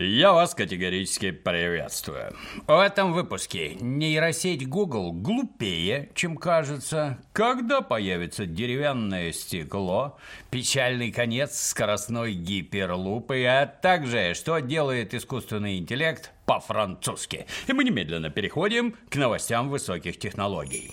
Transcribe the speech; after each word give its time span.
Я 0.00 0.32
вас 0.32 0.54
категорически 0.54 1.32
приветствую. 1.32 2.32
В 2.68 2.78
этом 2.78 3.12
выпуске 3.12 3.74
нейросеть 3.80 4.68
Google 4.68 5.10
глупее, 5.10 6.10
чем 6.14 6.36
кажется. 6.36 7.18
Когда 7.32 7.80
появится 7.80 8.46
деревянное 8.46 9.32
стекло, 9.32 10.16
печальный 10.50 11.10
конец 11.10 11.58
скоростной 11.58 12.34
гиперлупы, 12.34 13.42
а 13.44 13.66
также 13.66 14.34
что 14.34 14.60
делает 14.60 15.14
искусственный 15.14 15.78
интеллект 15.78 16.30
по-французски. 16.46 17.46
И 17.66 17.72
мы 17.72 17.82
немедленно 17.82 18.30
переходим 18.30 18.94
к 19.10 19.16
новостям 19.16 19.68
высоких 19.68 20.20
технологий. 20.20 20.92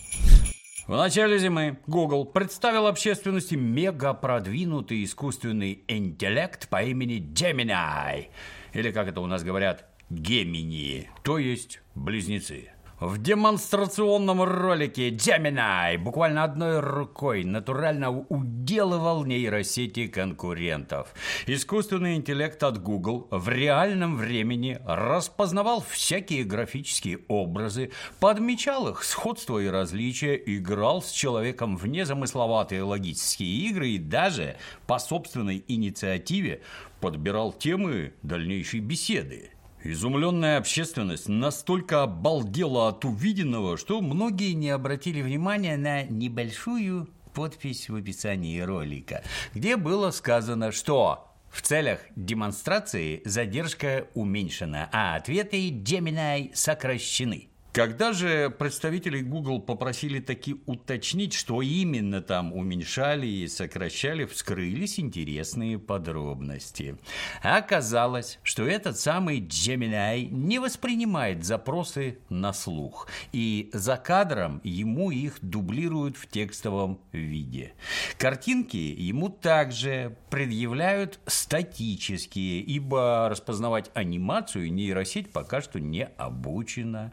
В 0.87 0.97
начале 0.97 1.37
зимы 1.37 1.77
Google 1.85 2.25
представил 2.25 2.87
общественности 2.87 3.53
мега 3.53 4.15
продвинутый 4.15 5.03
искусственный 5.03 5.83
интеллект 5.87 6.67
по 6.69 6.81
имени 6.81 7.19
Gemini– 7.21 8.29
или, 8.75 8.91
как 8.91 9.07
это 9.07 9.21
у 9.21 9.25
нас 9.25 9.43
говорят, 9.43 9.85
гемини, 10.09 11.09
то 11.23 11.37
есть 11.37 11.81
близнецы. 11.95 12.71
В 12.99 13.17
демонстрационном 13.17 14.41
ролике 14.43 15.09
Gemini 15.09 15.97
буквально 15.97 16.45
одной 16.45 16.79
рукой 16.79 17.43
натурально 17.43 18.09
уделывал 18.09 19.25
нейросети 19.25 20.07
конкурентов. 20.07 21.13
Искусственный 21.45 22.15
интеллект 22.15 22.63
от 22.63 22.81
Google 22.81 23.27
в 23.31 23.49
реальном 23.49 24.15
времени 24.15 24.79
распознавал 24.85 25.83
всякие 25.87 26.45
графические 26.45 27.19
образы, 27.27 27.91
подмечал 28.21 28.87
их 28.87 29.03
сходство 29.03 29.59
и 29.59 29.67
различия, 29.67 30.41
играл 30.45 31.01
с 31.01 31.11
человеком 31.11 31.75
в 31.75 31.87
незамысловатые 31.87 32.81
логические 32.83 33.49
игры 33.67 33.89
и 33.89 33.97
даже 33.97 34.55
по 34.87 34.99
собственной 34.99 35.65
инициативе 35.67 36.61
подбирал 37.05 37.53
темы 37.53 38.13
дальнейшей 38.23 38.79
беседы. 38.79 39.51
Изумленная 39.83 40.57
общественность 40.57 41.29
настолько 41.29 42.01
обалдела 42.01 42.87
от 42.87 43.05
увиденного, 43.05 43.77
что 43.77 44.01
многие 44.01 44.53
не 44.53 44.71
обратили 44.71 45.21
внимания 45.21 45.77
на 45.77 46.01
небольшую 46.01 47.07
подпись 47.35 47.89
в 47.89 47.95
описании 47.95 48.59
ролика, 48.59 49.21
где 49.53 49.77
было 49.77 50.09
сказано, 50.09 50.71
что 50.71 51.31
в 51.51 51.61
целях 51.61 51.99
демонстрации 52.15 53.21
задержка 53.23 54.07
уменьшена, 54.15 54.89
а 54.91 55.15
ответы 55.15 55.69
Gemini 55.69 56.55
сокращены. 56.55 57.49
Когда 57.75 58.13
же 58.13 58.49
представители 58.51 59.19
Google 59.19 59.59
попросили 59.59 60.21
таки 60.21 60.55
уточнить, 60.65 61.33
что 61.33 61.61
именно 61.61 62.21
там 62.21 62.53
уменьшали 62.53 63.27
и 63.27 63.49
сокращали, 63.49 64.23
вскрылись 64.23 64.97
интересные 64.97 65.77
подробности. 65.77 66.97
Оказалось, 67.43 68.39
что 68.43 68.65
этот 68.65 68.97
самый 68.97 69.41
Gemini 69.41 70.29
не 70.29 70.59
воспринимает 70.59 71.43
запросы 71.43 72.17
на 72.29 72.53
слух, 72.53 73.09
и 73.33 73.69
за 73.73 73.97
кадром 73.97 74.61
ему 74.63 75.11
их 75.11 75.39
дублируют 75.41 76.15
в 76.15 76.27
текстовом 76.27 77.01
виде. 77.11 77.73
Картинки 78.17 78.77
ему 78.77 79.27
также 79.27 80.15
предъявляют 80.29 81.19
статические, 81.25 82.61
ибо 82.61 83.27
распознавать 83.29 83.91
анимацию 83.95 84.71
нейросеть 84.71 85.33
пока 85.33 85.59
что 85.59 85.81
не 85.81 86.05
обучена. 86.05 87.11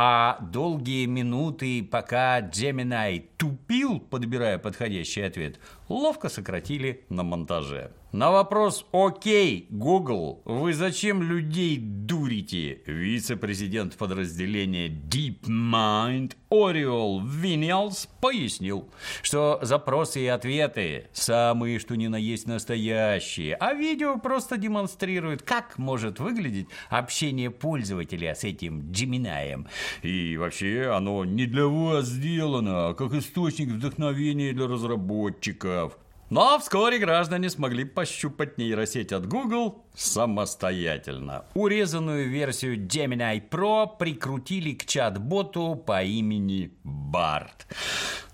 А 0.00 0.38
долгие 0.40 1.06
минуты, 1.06 1.82
пока 1.82 2.40
Gemini 2.40 3.24
тупил, 3.36 3.98
подбирая 3.98 4.56
подходящий 4.56 5.22
ответ, 5.22 5.58
ловко 5.88 6.28
сократили 6.28 7.04
на 7.08 7.24
монтаже. 7.24 7.90
На 8.12 8.30
вопрос 8.30 8.86
«Окей, 8.90 9.66
Google, 9.68 10.40
вы 10.46 10.72
зачем 10.72 11.22
людей 11.22 11.76
дурите?» 11.78 12.80
Вице-президент 12.86 13.98
подразделения 13.98 14.88
DeepMind 14.88 16.32
Ориол 16.48 17.20
Винниалс 17.20 18.08
пояснил, 18.22 18.88
что 19.20 19.58
запросы 19.60 20.22
и 20.22 20.26
ответы 20.26 21.08
самые, 21.12 21.78
что 21.78 21.98
ни 21.98 22.06
на 22.06 22.16
есть 22.16 22.46
настоящие, 22.46 23.54
а 23.56 23.74
видео 23.74 24.18
просто 24.18 24.56
демонстрирует, 24.56 25.42
как 25.42 25.76
может 25.76 26.18
выглядеть 26.18 26.68
общение 26.88 27.50
пользователя 27.50 28.34
с 28.34 28.42
этим 28.42 28.90
Джиминаем. 28.90 29.66
И 30.00 30.38
вообще 30.38 30.90
оно 30.96 31.26
не 31.26 31.44
для 31.44 31.66
вас 31.66 32.06
сделано, 32.06 32.88
а 32.88 32.94
как 32.94 33.12
источник 33.12 33.68
вдохновения 33.68 34.54
для 34.54 34.66
разработчиков. 34.66 35.98
Но 36.30 36.58
вскоре 36.58 36.98
граждане 36.98 37.48
смогли 37.48 37.84
пощупать 37.84 38.58
нейросеть 38.58 39.12
от 39.12 39.26
Google 39.26 39.86
самостоятельно. 39.96 41.46
Урезанную 41.54 42.28
версию 42.28 42.76
Gemini 42.86 43.42
Pro 43.48 43.88
прикрутили 43.98 44.74
к 44.74 44.84
чат-боту 44.84 45.74
по 45.74 46.02
имени 46.02 46.70
Bart. 46.84 47.66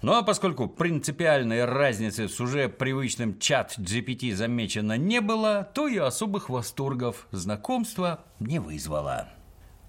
Ну 0.02 0.12
а 0.12 0.22
поскольку 0.22 0.66
принципиальной 0.66 1.64
разницы 1.64 2.28
с 2.28 2.40
уже 2.40 2.68
привычным 2.68 3.38
чат 3.38 3.78
GPT 3.78 4.34
замечено 4.34 4.98
не 4.98 5.20
было, 5.20 5.70
то 5.72 5.86
и 5.86 5.96
особых 5.96 6.50
восторгов 6.50 7.28
знакомства 7.30 8.24
не 8.40 8.58
вызвало. 8.58 9.28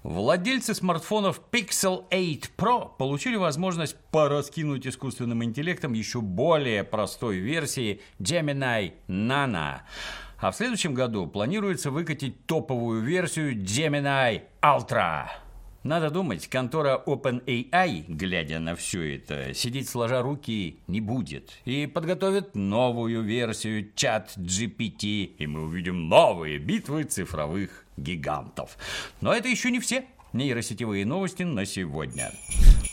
Владельцы 0.06 0.72
смартфонов 0.72 1.42
Pixel 1.50 2.04
8 2.12 2.40
Pro 2.56 2.96
получили 2.96 3.34
возможность 3.34 3.96
пораскинуть 4.12 4.86
искусственным 4.86 5.42
интеллектом 5.42 5.94
еще 5.94 6.20
более 6.20 6.84
простой 6.84 7.38
версии 7.38 8.00
Gemini 8.20 8.92
Nano. 9.08 9.80
А 10.38 10.50
в 10.52 10.54
следующем 10.54 10.94
году 10.94 11.26
планируется 11.26 11.90
выкатить 11.90 12.46
топовую 12.46 13.02
версию 13.02 13.56
Gemini 13.56 14.42
Ultra. 14.62 15.24
Надо 15.82 16.10
думать, 16.10 16.46
контора 16.46 17.02
OpenAI, 17.04 18.04
глядя 18.06 18.60
на 18.60 18.76
все 18.76 19.16
это, 19.16 19.54
сидеть 19.54 19.88
сложа 19.88 20.22
руки 20.22 20.78
не 20.86 21.00
будет. 21.00 21.50
И 21.64 21.86
подготовит 21.86 22.54
новую 22.54 23.22
версию 23.22 23.90
чат 23.96 24.36
GPT, 24.36 25.24
и 25.36 25.46
мы 25.48 25.64
увидим 25.64 26.08
новые 26.08 26.58
битвы 26.58 27.02
цифровых 27.02 27.85
гигантов. 27.96 28.76
Но 29.20 29.32
это 29.32 29.48
еще 29.48 29.70
не 29.70 29.80
все 29.80 30.04
нейросетевые 30.32 31.04
новости 31.06 31.42
на 31.42 31.64
сегодня. 31.64 32.30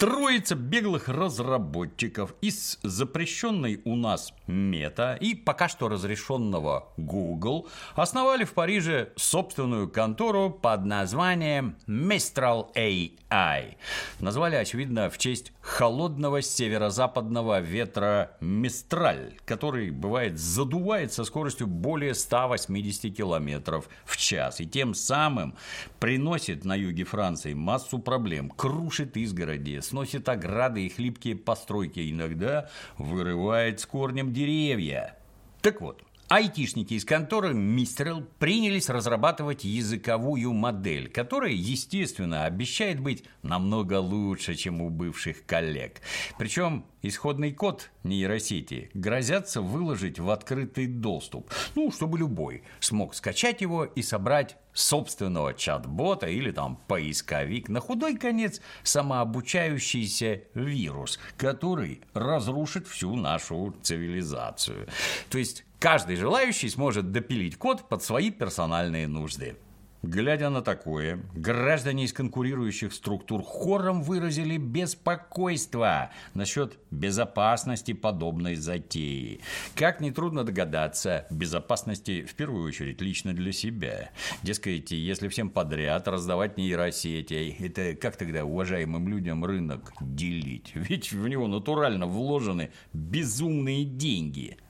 Троица 0.03 0.55
беглых 0.55 1.07
разработчиков 1.07 2.35
из 2.41 2.77
запрещенной 2.83 3.79
у 3.85 3.95
нас 3.95 4.33
Мета 4.47 5.13
и 5.13 5.33
пока 5.33 5.69
что 5.69 5.87
разрешенного 5.87 6.89
Google 6.97 7.69
основали 7.95 8.43
в 8.43 8.51
Париже 8.51 9.13
собственную 9.15 9.87
контору 9.87 10.49
под 10.49 10.83
названием 10.83 11.77
Mistral 11.87 12.67
AI. 12.75 13.77
Назвали, 14.19 14.55
очевидно, 14.55 15.09
в 15.09 15.17
честь 15.17 15.53
холодного 15.61 16.41
северо-западного 16.41 17.61
ветра 17.61 18.35
Мистраль, 18.41 19.39
который, 19.45 19.91
бывает, 19.91 20.37
задувает 20.37 21.13
со 21.13 21.23
скоростью 21.23 21.67
более 21.67 22.13
180 22.13 23.15
км 23.15 23.81
в 24.03 24.17
час 24.17 24.59
и 24.59 24.67
тем 24.67 24.93
самым 24.93 25.55
приносит 25.99 26.65
на 26.65 26.75
юге 26.75 27.05
Франции 27.05 27.53
массу 27.53 27.99
проблем, 27.99 28.49
крушит 28.49 29.15
изгороди, 29.15 29.79
сносит 29.93 30.27
ограды 30.27 30.87
и 30.87 30.89
хлипкие 30.89 31.35
постройки, 31.35 32.09
иногда 32.09 32.67
вырывает 32.97 33.79
с 33.79 33.85
корнем 33.85 34.33
деревья. 34.33 35.15
Так 35.61 35.81
вот, 35.81 36.01
Айтишники 36.29 36.95
из 36.95 37.05
конторы 37.05 37.53
Мистерл 37.53 38.23
принялись 38.39 38.89
разрабатывать 38.89 39.65
языковую 39.65 40.53
модель, 40.53 41.09
которая, 41.09 41.51
естественно, 41.51 42.45
обещает 42.45 42.99
быть 42.99 43.23
намного 43.43 43.99
лучше, 43.99 44.55
чем 44.55 44.81
у 44.81 44.89
бывших 44.89 45.45
коллег. 45.45 46.01
Причем 46.37 46.85
исходный 47.01 47.51
код 47.51 47.91
нейросети 48.03 48.89
грозятся 48.93 49.61
выложить 49.61 50.17
в 50.17 50.29
открытый 50.29 50.87
доступ, 50.87 51.51
ну, 51.75 51.91
чтобы 51.91 52.17
любой 52.17 52.63
смог 52.79 53.13
скачать 53.15 53.61
его 53.61 53.83
и 53.83 54.01
собрать 54.01 54.57
собственного 54.73 55.53
чат-бота 55.53 56.27
или 56.27 56.51
там 56.51 56.79
поисковик, 56.87 57.69
на 57.69 57.79
худой 57.79 58.17
конец 58.17 58.59
самообучающийся 58.83 60.41
вирус, 60.55 61.19
который 61.37 62.01
разрушит 62.13 62.87
всю 62.87 63.15
нашу 63.15 63.75
цивилизацию. 63.83 64.87
То 65.29 65.37
есть 65.37 65.63
Каждый 65.83 66.15
желающий 66.15 66.69
сможет 66.69 67.11
допилить 67.11 67.57
код 67.57 67.89
под 67.89 68.01
свои 68.01 68.31
персональные 68.31 69.09
нужды. 69.09 69.57
Глядя 70.01 70.49
на 70.49 70.61
такое, 70.61 71.19
граждане 71.33 72.05
из 72.05 72.13
конкурирующих 72.13 72.93
структур 72.93 73.43
хором 73.43 74.01
выразили 74.01 74.55
беспокойство 74.55 76.09
насчет 76.35 76.77
безопасности 76.89 77.91
подобной 77.91 78.55
затеи. 78.55 79.41
Как 79.75 79.99
нетрудно 79.99 80.45
догадаться, 80.45 81.27
безопасности 81.29 82.23
в 82.23 82.33
первую 82.35 82.65
очередь 82.65 83.01
лично 83.01 83.33
для 83.33 83.51
себя. 83.51 84.11
Дескать, 84.41 84.91
если 84.91 85.27
всем 85.27 85.49
подряд 85.49 86.07
раздавать 86.07 86.57
нейросети, 86.57 87.57
это 87.59 87.93
как 87.97 88.15
тогда 88.15 88.45
уважаемым 88.45 89.09
людям 89.09 89.43
рынок 89.43 89.91
делить? 89.99 90.71
Ведь 90.75 91.11
в 91.11 91.27
него 91.27 91.47
натурально 91.47 92.07
вложены 92.07 92.71
безумные 92.93 93.83
деньги– 93.83 94.55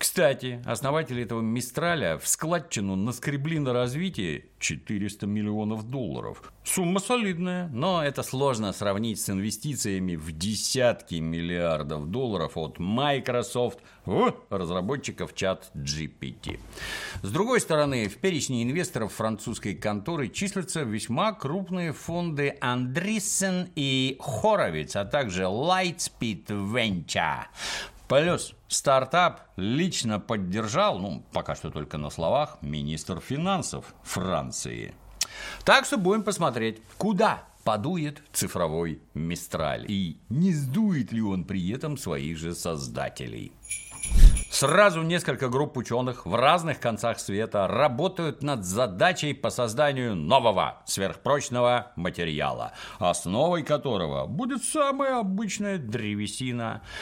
Кстати, 0.00 0.62
основатели 0.64 1.24
этого 1.24 1.42
Мистраля 1.42 2.16
в 2.16 2.26
складчину 2.26 2.96
наскребли 2.96 3.58
на 3.58 3.74
развитие 3.74 4.46
400 4.58 5.26
миллионов 5.26 5.90
долларов. 5.90 6.54
Сумма 6.64 7.00
солидная, 7.00 7.68
но 7.68 8.02
это 8.02 8.22
сложно 8.22 8.72
сравнить 8.72 9.20
с 9.20 9.28
инвестициями 9.28 10.16
в 10.16 10.32
десятки 10.32 11.16
миллиардов 11.16 12.06
долларов 12.06 12.56
от 12.56 12.78
Microsoft 12.78 13.80
в 14.06 14.34
разработчиков 14.48 15.34
чат 15.34 15.70
GPT. 15.74 16.58
С 17.20 17.30
другой 17.30 17.60
стороны, 17.60 18.08
в 18.08 18.16
перечне 18.16 18.62
инвесторов 18.62 19.12
французской 19.12 19.74
конторы 19.74 20.30
числятся 20.30 20.80
весьма 20.80 21.34
крупные 21.34 21.92
фонды 21.92 22.56
Андрисен 22.62 23.68
и 23.76 24.16
Хоровиц, 24.18 24.96
а 24.96 25.04
также 25.04 25.42
Lightspeed 25.42 26.46
Venture. 26.46 27.44
Плюс 28.10 28.56
стартап 28.66 29.42
лично 29.54 30.18
поддержал, 30.18 30.98
ну, 30.98 31.24
пока 31.32 31.54
что 31.54 31.70
только 31.70 31.96
на 31.96 32.10
словах, 32.10 32.58
министр 32.60 33.20
финансов 33.20 33.94
Франции. 34.02 34.96
Так 35.64 35.84
что 35.84 35.96
будем 35.96 36.24
посмотреть, 36.24 36.82
куда 36.98 37.44
подует 37.62 38.20
цифровой 38.32 39.00
Мистраль 39.14 39.84
и 39.86 40.18
не 40.28 40.52
сдует 40.52 41.12
ли 41.12 41.22
он 41.22 41.44
при 41.44 41.70
этом 41.70 41.96
своих 41.96 42.36
же 42.36 42.56
создателей. 42.56 43.52
Сразу 44.50 45.02
несколько 45.02 45.48
групп 45.48 45.76
ученых 45.76 46.26
в 46.26 46.34
разных 46.34 46.80
концах 46.80 47.20
света 47.20 47.68
работают 47.68 48.42
над 48.42 48.64
задачей 48.64 49.34
по 49.34 49.50
созданию 49.50 50.16
нового 50.16 50.82
сверхпрочного 50.84 51.92
материала, 51.94 52.72
основой 52.98 53.62
которого 53.62 54.26
будет 54.26 54.64
самая 54.64 55.20
обычная 55.20 55.78
древесина– 55.78 56.82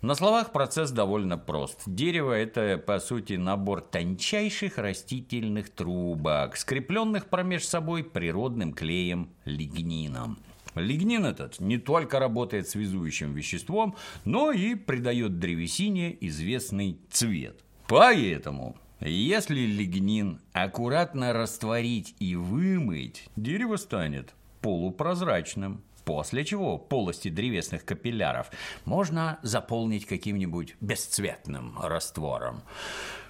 на 0.00 0.14
словах 0.14 0.52
процесс 0.52 0.90
довольно 0.90 1.36
прост. 1.38 1.82
Дерево– 1.86 2.32
это, 2.34 2.78
по 2.78 3.00
сути, 3.00 3.32
набор 3.34 3.80
тончайших 3.80 4.78
растительных 4.78 5.70
трубок, 5.70 6.56
скрепленных 6.56 7.26
промеж 7.26 7.64
собой 7.64 8.04
природным 8.04 8.72
клеем 8.72 9.30
лигнином. 9.44 10.38
Лигнин 10.74 11.24
этот 11.24 11.58
не 11.58 11.78
только 11.78 12.20
работает 12.20 12.68
связующим 12.68 13.34
веществом, 13.34 13.96
но 14.24 14.52
и 14.52 14.76
придает 14.76 15.40
древесине 15.40 16.16
известный 16.20 17.00
цвет. 17.10 17.64
Поэтому 17.88 18.76
если 19.00 19.60
лигнин 19.60 20.40
аккуратно 20.52 21.32
растворить 21.32 22.14
и 22.20 22.36
вымыть, 22.36 23.28
дерево 23.36 23.76
станет 23.76 24.34
полупрозрачным 24.60 25.82
после 26.08 26.42
чего 26.42 26.78
полости 26.78 27.28
древесных 27.28 27.84
капилляров 27.84 28.50
можно 28.86 29.38
заполнить 29.42 30.06
каким-нибудь 30.06 30.74
бесцветным 30.80 31.78
раствором. 31.82 32.62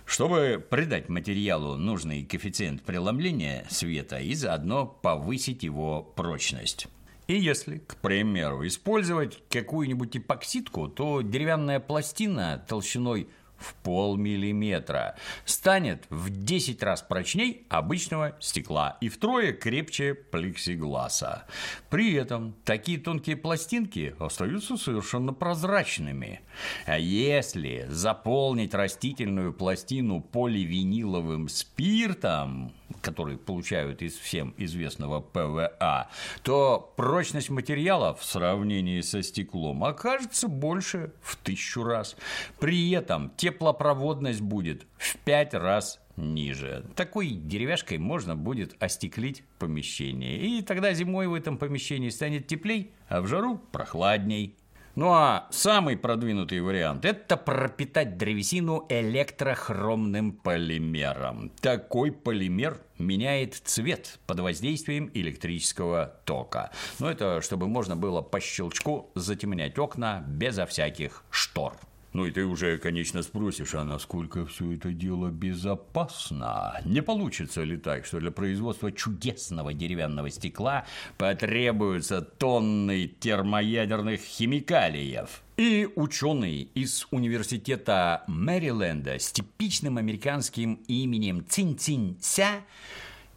Чтобы 0.07 0.65
придать 0.71 1.09
материалу 1.09 1.77
нужный 1.77 2.25
коэффициент 2.25 2.85
преломления 2.85 3.67
света 3.69 4.21
и 4.21 4.33
заодно 4.33 4.87
повысить 4.87 5.65
его 5.65 6.03
прочность. 6.03 6.87
И 7.27 7.35
если, 7.37 7.79
к 7.79 7.97
примеру, 7.97 8.65
использовать 8.65 9.43
какую-нибудь 9.51 10.17
эпоксидку, 10.17 10.87
то 10.87 11.23
деревянная 11.23 11.81
пластина 11.81 12.65
толщиной 12.69 13.27
в 13.59 13.75
полмиллиметра. 13.83 15.17
Станет 15.45 16.05
в 16.11 16.31
10 16.31 16.83
раз 16.83 17.03
прочней 17.03 17.67
обычного 17.69 18.37
стекла 18.41 18.97
и 19.01 19.09
втрое 19.09 19.53
крепче 19.53 20.15
плексигласа. 20.15 21.47
При 21.91 22.15
этом 22.15 22.55
такие 22.65 22.99
тонкие 22.99 23.37
пластинки 23.37 24.15
остаются 24.19 24.77
совершенно 24.77 25.33
прозрачными. 25.33 26.41
А 26.87 26.99
если 26.99 27.87
заполнить 27.89 28.75
растительную 28.75 29.53
пластину 29.53 30.21
поливиниловым 30.21 31.49
спиртом, 31.49 32.73
который 33.01 33.37
получают 33.37 34.03
из 34.03 34.17
всем 34.17 34.55
известного 34.57 35.21
ПВА, 35.21 36.09
то 36.43 36.93
прочность 36.97 37.51
материала 37.51 38.15
в 38.15 38.25
сравнении 38.25 39.01
со 39.01 39.23
стеклом 39.23 39.85
окажется 39.85 40.49
больше 40.49 41.13
в 41.21 41.37
тысячу 41.37 41.85
раз. 41.85 42.17
При 42.59 42.91
этом 42.91 43.31
теплопроводность 43.37 44.41
будет 44.41 44.87
в 44.97 45.17
пять 45.19 45.55
раз 45.55 46.01
ниже. 46.17 46.85
Такой 46.97 47.31
деревяшкой 47.31 47.99
можно 47.99 48.37
будет 48.37 48.75
остеклить 48.83 49.45
помещение. 49.59 50.39
И 50.39 50.63
тогда 50.63 50.93
зимой 50.93 51.29
в 51.29 51.35
этом 51.35 51.59
помещении 51.59 52.11
станет 52.11 52.47
теплей, 52.47 52.93
а 53.09 53.21
в 53.21 53.27
жару 53.27 53.59
прохладней. 53.73 54.57
Ну 54.99 55.13
а 55.13 55.47
самый 55.53 55.97
продвинутый 55.97 56.61
вариант– 56.61 57.05
это 57.05 57.37
пропитать 57.37 58.19
древесину 58.19 58.85
электрохромным 58.89 60.33
полимером. 60.33 61.53
Такой 61.61 62.11
полимер 62.11 62.81
меняет 62.99 63.55
цвет 63.55 64.19
под 64.27 64.41
воздействием 64.41 65.09
электрического 65.15 66.17
тока. 66.25 66.73
Но 66.99 67.07
ну, 67.07 67.13
это 67.13 67.41
чтобы 67.43 67.69
можно 67.69 67.95
было 67.95 68.23
по 68.23 68.41
щелчку 68.41 69.13
затемнять 69.15 69.79
окна 69.79 70.25
безо 70.27 70.67
всяких 70.67 71.23
штор. 71.31 71.75
Ну 72.13 72.25
и 72.25 72.31
ты 72.31 72.45
уже, 72.45 72.79
конечно, 72.79 73.23
спросишь, 73.23 73.75
а 73.75 73.85
насколько 73.85 74.47
все 74.47 74.73
это 74.73 74.93
дело 74.93 75.29
безопасно? 75.29 76.81
Не 76.85 77.03
получится 77.03 77.63
ли 77.63 77.77
так, 77.77 78.07
что 78.07 78.19
для 78.19 78.31
производства 78.31 78.91
чудесного 78.91 79.75
деревянного 79.75 80.31
стекла 80.31 80.87
потребуются 81.19 82.23
тонны 82.23 83.09
термоядерных 83.21 84.21
химикалиев? 84.21 85.43
И 85.59 85.89
ученый 85.97 86.69
из 86.75 87.07
университета 87.11 88.25
Мэриленда 88.27 89.19
с 89.19 89.31
типичным 89.31 89.99
американским 89.99 90.75
именем 90.87 91.45
Цин-Цин-Ся 91.47 92.63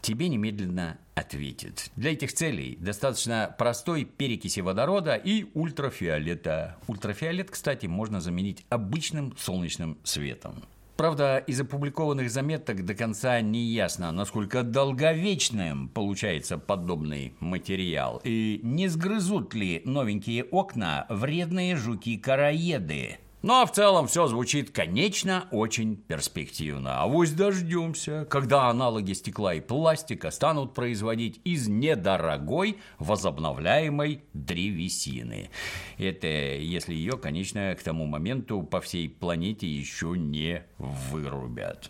тебе 0.02 0.28
немедленно 0.30 0.98
ответит. 1.16 1.92
Для 1.96 2.14
этих 2.14 2.34
целей 2.34 2.78
достаточно 2.80 3.54
простой 3.58 4.06
перекиси 4.06 4.60
водорода 4.60 5.16
и 5.16 5.46
ультрафиолета. 5.54 6.78
Ультрафиолет, 6.88 7.52
кстати, 7.52 7.86
можно 7.86 8.22
заменить 8.22 8.66
обычным 8.70 9.36
солнечным 9.38 9.98
светом. 10.04 10.64
Правда, 11.02 11.40
из 11.40 11.60
опубликованных 11.60 12.30
заметок 12.30 12.86
до 12.86 12.94
конца 12.94 13.42
не 13.42 13.64
ясно, 13.64 14.12
насколько 14.12 14.62
долговечным 14.62 15.90
получается 15.90 16.60
подобный 16.60 17.34
материал, 17.40 18.22
и 18.24 18.60
не 18.62 18.88
сгрызут 18.88 19.56
ли 19.56 19.82
новенькие 19.84 20.44
окна 20.44 21.08
вредные 21.10 21.76
жуки-караеды. 21.76 23.18
Ну 23.42 23.60
а 23.60 23.66
в 23.66 23.72
целом 23.72 24.08
все 24.08 24.28
звучит, 24.28 24.70
конечно, 24.70 25.48
очень 25.52 25.96
перспективно. 25.96 27.02
А 27.02 27.08
вось 27.08 27.32
дождемся, 27.32 28.26
когда 28.30 28.68
аналоги 28.68 29.14
стекла 29.14 29.56
и 29.56 29.62
пластика 29.62 30.30
станут 30.30 30.76
производить 30.76 31.42
из 31.44 31.68
недорогой 31.68 32.78
возобновляемой 33.00 34.24
древесины. 34.34 35.50
Это 35.98 36.28
если 36.28 36.94
ее, 36.94 37.18
конечно, 37.18 37.76
к 37.76 37.82
тому 37.82 38.06
моменту 38.06 38.62
по 38.62 38.80
всей 38.80 39.10
планете 39.10 39.68
еще 39.68 40.14
не 40.16 40.64
вырубят. 40.78 41.90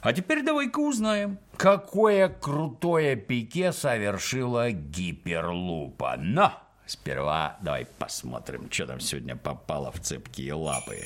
А 0.00 0.12
теперь 0.12 0.42
давай-ка 0.42 0.80
узнаем, 0.80 1.38
какое 1.56 2.28
крутое 2.28 3.14
пике 3.16 3.70
совершила 3.70 4.72
гиперлупа. 4.72 6.16
На! 6.18 6.69
Сперва 6.90 7.56
давай 7.62 7.86
посмотрим, 7.86 8.68
что 8.68 8.84
там 8.84 8.98
сегодня 8.98 9.36
попало 9.36 9.92
в 9.92 10.00
цепкие 10.00 10.54
лапы. 10.54 11.04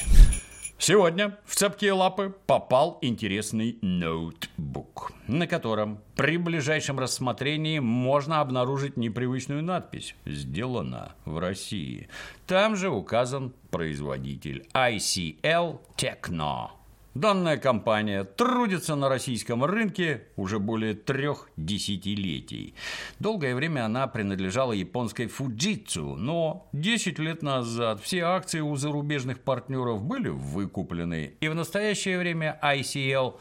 Сегодня 0.78 1.36
в 1.44 1.54
цепкие 1.54 1.92
лапы 1.92 2.34
попал 2.46 2.96
интересный 3.02 3.78
ноутбук, 3.82 5.12
на 5.26 5.46
котором 5.46 6.00
при 6.16 6.38
ближайшем 6.38 6.98
рассмотрении 6.98 7.80
можно 7.80 8.40
обнаружить 8.40 8.96
непривычную 8.96 9.62
надпись 9.62 10.16
«Сделано 10.24 11.16
в 11.26 11.36
России». 11.36 12.08
Там 12.46 12.76
же 12.76 12.88
указан 12.88 13.52
производитель 13.70 14.66
ICL 14.72 15.80
Techno. 15.98 16.70
Данная 17.14 17.58
компания 17.58 18.24
трудится 18.24 18.96
на 18.96 19.08
российском 19.08 19.64
рынке 19.64 20.24
уже 20.34 20.58
более 20.58 20.94
трех 20.94 21.48
десятилетий. 21.56 22.74
Долгое 23.20 23.54
время 23.54 23.84
она 23.84 24.08
принадлежала 24.08 24.72
японской 24.72 25.26
Fujitsu, 25.26 26.16
но 26.16 26.68
10 26.72 27.20
лет 27.20 27.42
назад 27.42 28.00
все 28.02 28.22
акции 28.22 28.58
у 28.58 28.74
зарубежных 28.74 29.38
партнеров 29.38 30.02
были 30.02 30.28
выкуплены, 30.28 31.34
и 31.40 31.46
в 31.46 31.54
настоящее 31.54 32.18
время 32.18 32.58
ICL 32.60 33.38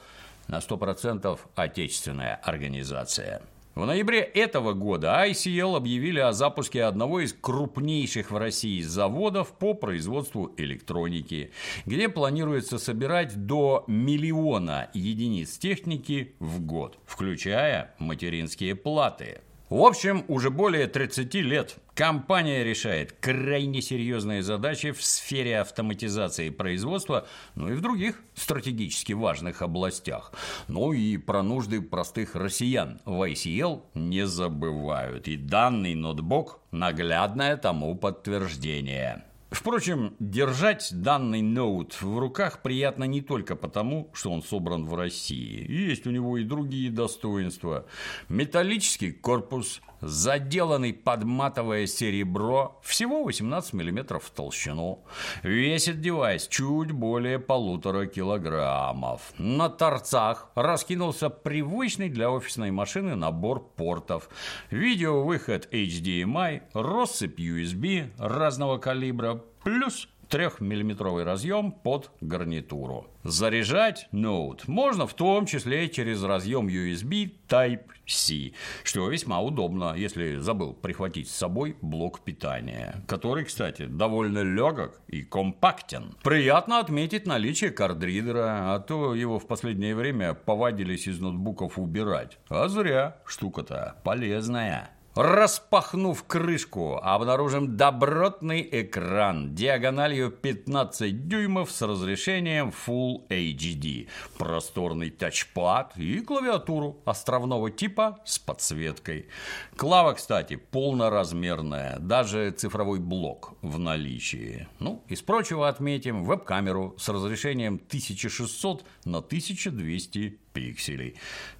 на 0.48 0.60
100% 0.60 1.39
отечественная 1.56 2.36
организация. 2.36 3.42
В 3.75 3.88
ноябре 3.88 4.20
этого 4.20 4.74
года 4.74 5.25
ICL 5.27 5.75
объявили 5.75 6.20
о 6.20 6.32
запуске 6.32 6.84
одного 6.84 7.22
из 7.22 7.34
крупнейших 7.34 8.30
в 8.30 8.38
России 8.38 8.82
заводов 8.82 9.51
по 9.58 9.74
производству 9.74 10.53
электроники, 10.58 11.51
где 11.88 12.08
планируется 12.08 12.77
собирать 12.77 13.48
до 13.48 13.84
миллиона 13.88 14.92
единиц 14.94 15.58
техники 15.58 16.36
в 16.38 16.62
год, 16.62 17.00
включая 17.08 17.96
материнские 17.98 18.75
платы. 18.75 19.42
В 19.74 19.86
общем, 19.86 20.24
уже 20.27 20.51
более 20.51 20.86
30 20.86 21.34
лет 21.34 21.77
компания 21.96 22.63
решает 22.63 23.12
крайне 23.13 23.82
серьезные 23.82 24.44
задачи 24.44 24.92
в 24.92 25.03
сфере 25.03 25.62
автоматизации 25.62 26.51
производства, 26.51 27.25
ну 27.56 27.72
и 27.72 27.74
в 27.74 27.82
других 27.82 28.22
стратегически 28.36 29.13
важных 29.13 29.63
областях. 29.63 30.32
Ну 30.68 30.94
и 30.94 31.18
про 31.18 31.42
нужды 31.42 31.82
простых 31.82 32.36
россиян 32.36 33.01
в 33.06 33.27
ICL 33.27 33.82
не 33.96 34.27
забывают. 34.27 35.27
И 35.27 35.38
данный 35.38 35.96
ноутбук– 35.96 36.60
наглядное 36.72 37.58
тому 37.58 37.96
подтверждение. 37.96 39.24
Впрочем, 39.53 40.15
держать 40.19 40.89
данный 40.91 41.43
ноут 41.43 42.01
в 42.01 42.17
руках 42.17 42.63
приятно 42.63 43.03
не 43.03 43.22
только 43.22 43.55
потому, 43.55 44.10
что 44.12 44.31
он 44.31 44.41
собран 44.41 44.88
в 44.88 44.95
России. 44.95 45.72
Есть 45.72 46.07
у 46.07 46.10
него 46.10 46.39
и 46.39 46.43
другие 46.43 46.89
достоинства. 46.89 47.86
Металлический 48.29 49.12
корпус, 49.12 49.79
заделанный 50.01 50.91
под 50.91 51.24
матовое 51.24 51.86
серебро, 51.86 52.79
всего 52.83 53.24
18 53.24 53.74
мм 53.74 54.19
в 54.19 54.29
толщину. 54.31 55.03
Весит 55.43 56.01
девайс 56.01 56.48
чуть 56.48 56.91
более 56.91 57.38
полутора 57.38 58.07
килограммов. 58.07 59.22
На 59.38 59.69
торцах 59.69 60.50
раскинулся 60.55 61.29
привычный 61.29 62.10
для 62.10 62.31
офисной 62.31 62.72
машины 62.72 63.15
набор 63.15 63.63
портов. 63.63 64.29
Видеовыход 64.72 65.69
HDMI, 65.72 66.63
россыпь 66.74 67.39
USB 67.39 68.10
разного 68.17 68.79
калибра, 68.79 69.43
плюс 69.64 70.08
трехмиллиметровый 70.34 71.24
разъем 71.24 71.72
под 71.72 72.10
гарнитуру. 72.20 73.08
Заряжать 73.24 74.08
ноут 74.12 74.68
можно 74.68 75.06
в 75.06 75.14
том 75.14 75.46
числе 75.46 75.88
через 75.90 76.24
разъем 76.24 76.68
USB 76.70 77.32
Type-C, 77.48 78.54
что 78.84 79.08
весьма 79.10 79.42
удобно, 79.42 79.94
если 79.96 80.38
забыл 80.38 80.74
прихватить 80.74 81.30
с 81.30 81.36
собой 81.36 81.78
блок 81.82 82.22
питания, 82.22 83.04
который, 83.08 83.46
кстати, 83.46 83.86
довольно 83.86 84.40
легок 84.40 85.00
и 85.08 85.22
компактен. 85.22 86.16
Приятно 86.24 86.80
отметить 86.80 87.28
наличие 87.28 87.70
кардридера, 87.70 88.74
а 88.74 88.80
то 88.80 89.14
его 89.14 89.38
в 89.38 89.46
последнее 89.46 89.96
время 89.96 90.34
повадились 90.34 91.08
из 91.08 91.20
ноутбуков 91.20 91.78
убирать. 91.78 92.40
А 92.50 92.68
зря, 92.70 93.18
штука-то 93.26 93.98
полезная. 94.04 94.90
Распахнув 95.15 96.24
крышку, 96.24 96.98
обнаружим 96.98 97.77
добротный 97.77 98.67
экран 98.72 99.53
диагональю 99.53 100.32
15 100.32 101.27
дюймов 101.27 101.72
с 101.72 101.84
разрешением 101.84 102.74
Full 102.88 103.27
HD, 103.29 104.08
просторный 104.39 105.12
тачпад 105.12 105.96
и 105.98 106.20
клавиатуру 106.20 106.98
островного 107.05 107.70
типа 107.70 108.22
с 108.25 108.39
подсветкой. 108.39 109.27
Клава, 109.75 110.13
кстати, 110.13 110.55
полноразмерная, 110.55 112.00
даже 112.00 112.50
цифровой 112.50 112.98
блок 112.98 113.53
в 113.62 113.77
наличии. 113.77 114.67
Ну, 114.79 115.03
из 115.10 115.22
прочего 115.22 115.70
отметим 115.70 116.24
веб-камеру 116.24 116.96
с 116.98 117.08
разрешением 117.08 117.75
1600 117.75 118.84
на 119.05 119.20
1200 119.20 120.39
пикселей. 120.53 121.15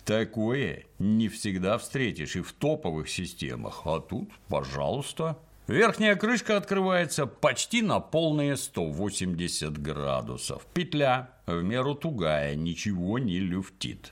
Такое 0.06 0.86
не 1.00 1.28
всегда 1.30 1.78
встретишь 1.78 2.36
и 2.36 2.42
в 2.42 2.54
топовых 2.54 3.10
системах, 3.10 3.82
а 3.86 4.00
тут, 4.00 4.30
пожалуйста. 4.48 5.38
Верхняя 5.68 6.16
крышка 6.16 6.58
открывается 6.58 7.26
почти 7.26 7.82
на 7.82 8.02
полные 8.02 8.58
180 8.58 9.82
градусов. 9.82 10.66
Петля 10.74 11.30
в 11.46 11.62
меру 11.62 11.96
тугая, 11.96 12.56
ничего 12.56 13.18
не 13.18 13.40
люфтит. 13.40 14.12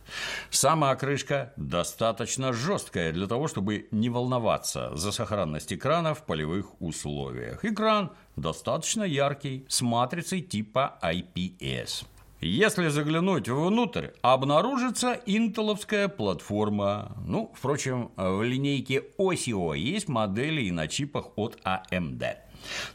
Сама 0.50 0.96
крышка 0.96 1.52
достаточно 1.58 2.54
жесткая 2.54 3.12
для 3.12 3.28
того, 3.28 3.50
чтобы 3.50 3.90
не 3.92 4.10
волноваться 4.10 4.96
за 4.96 5.12
сохранность 5.12 5.74
экрана 5.74 6.14
в 6.14 6.26
полевых 6.26 6.82
условиях. 6.82 7.66
Экран 7.66 8.12
достаточно 8.38 9.04
яркий, 9.04 9.66
с 9.68 9.82
матрицей 9.82 10.42
типа 10.42 11.00
IPS. 11.04 12.06
Если 12.44 12.88
заглянуть 12.88 13.48
внутрь, 13.48 14.08
обнаружится 14.24 15.22
интеловская 15.28 16.08
платформа. 16.08 17.16
Ну, 17.24 17.54
впрочем, 17.56 18.10
в 18.18 18.42
линейке 18.42 19.04
OSIO 19.20 19.78
есть 19.78 20.10
модели 20.10 20.64
и 20.64 20.72
на 20.72 20.88
чипах 20.88 21.28
от 21.36 21.60
AMD. 21.64 22.38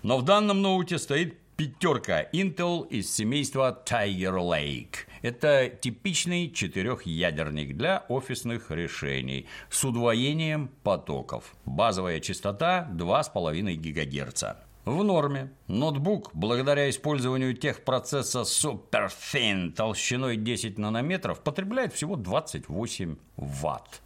Но 0.03 0.19
в 0.19 0.25
данном 0.25 0.63
ноуте 0.63 0.99
стоит 0.99 1.39
пятерка 1.57 2.25
Intel 2.33 2.89
из 2.89 3.15
семейства 3.15 3.81
Tiger 3.87 4.35
Lake. 4.35 4.97
Это 5.23 5.69
типичный 5.69 6.51
четырехъядерник 6.51 7.77
для 7.77 8.05
офисных 8.09 8.73
решений 8.73 9.47
с 9.71 9.85
удвоением 9.85 10.71
потоков. 10.83 11.55
Базовая 11.65 12.19
частота 12.19 12.89
2,5 12.93 13.77
ГГц 13.77 14.66
в 14.87 15.03
норме. 15.03 15.51
Ноутбук, 15.67 16.31
благодаря 16.33 16.89
использованию 16.89 17.55
техпроцесса 17.55 18.43
SuperThin 18.43 19.73
толщиной 19.73 20.37
10 20.37 20.79
нанометров, 20.79 21.41
потребляет 21.41 21.93
всего 21.93 22.15
28 22.15 23.17
ватт. 23.37 24.01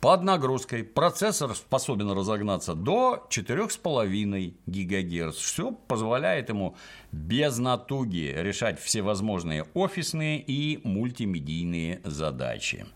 Под 0.00 0.22
нагрузкой 0.22 0.84
процессор 0.84 1.54
способен 1.56 2.12
разогнаться 2.12 2.74
до 2.74 3.26
4,5 3.28 4.54
ГГц, 4.66 5.36
что 5.36 5.72
позволяет 5.72 6.48
ему 6.48 6.76
без 7.10 7.58
натуги 7.58 8.32
решать 8.36 8.80
всевозможные 8.80 9.66
офисные 9.74 10.40
и 10.40 10.80
мультимедийные 10.84 12.00
задачи. 12.04 12.86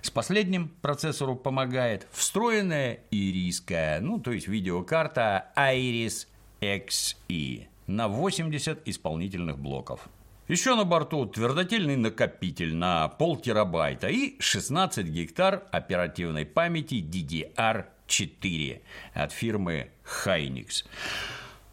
С 0.00 0.10
последним 0.10 0.70
процессору 0.80 1.36
помогает 1.36 2.06
встроенная 2.12 3.00
ирийская, 3.10 4.00
ну 4.00 4.18
то 4.18 4.32
есть 4.32 4.48
видеокарта 4.48 5.52
Iris 5.54 6.26
XE 6.60 7.66
на 7.86 8.08
80 8.08 8.86
исполнительных 8.86 9.58
блоков. 9.58 10.08
Еще 10.48 10.74
на 10.74 10.84
борту 10.84 11.26
твердотельный 11.26 11.96
накопитель 11.96 12.74
на 12.74 13.08
полтерабайта 13.08 14.08
и 14.08 14.40
16 14.40 15.06
гектар 15.06 15.64
оперативной 15.72 16.46
памяти 16.46 17.04
DDR4 17.04 18.80
от 19.12 19.32
фирмы 19.32 19.90
Hynix. 20.24 20.84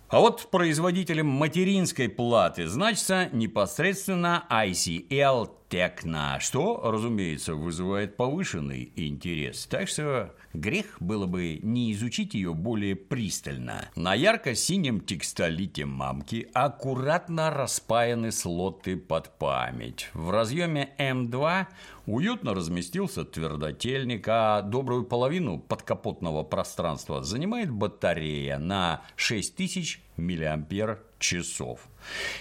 А 0.10 0.20
вот 0.20 0.51
производителем 0.51 1.27
материнской 1.27 2.10
платы 2.10 2.68
значится 2.68 3.30
непосредственно 3.32 4.46
ICL 4.50 5.50
Tecno, 5.75 6.39
что, 6.39 6.79
разумеется, 6.89 7.53
вызывает 7.53 8.15
повышенный 8.15 8.94
интерес. 8.96 9.65
Так 9.65 9.89
что 9.89 10.34
грех 10.53 11.01
было 11.01 11.25
бы 11.25 11.60
не 11.62 11.91
изучить 11.91 12.34
ее 12.34 12.53
более 12.53 12.96
пристально. 12.96 13.89
На 13.94 14.13
ярко-синем 14.13 15.01
текстолите 15.01 15.86
мамки 15.86 16.48
аккуратно 16.53 17.50
распаяны 17.50 18.32
слоты 18.32 18.96
под 18.96 19.38
память. 19.38 20.10
В 20.13 20.29
разъеме 20.29 20.91
М2 20.98 21.67
уютно 22.05 22.53
разместился 22.53 23.25
твердотельник, 23.25 24.25
а 24.29 24.62
добрую 24.62 25.03
половину 25.03 25.60
подкапотного 25.60 26.44
пространства 26.44 27.22
занимает 27.22 27.70
батарея 27.70 28.60
на 28.60 29.01
6000 29.17 30.01
миллиампер 30.15 31.03
часов. 31.25 31.79